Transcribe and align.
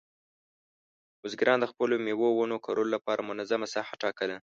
بزګران 1.21 1.59
د 1.61 1.65
خپلو 1.71 1.93
مېوې 2.05 2.29
ونو 2.33 2.57
کرلو 2.65 2.93
لپاره 2.95 3.25
منظمه 3.29 3.67
ساحه 3.73 3.95
ټاکله. 4.03 4.37